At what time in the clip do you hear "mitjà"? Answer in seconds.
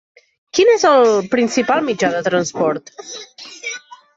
1.91-2.09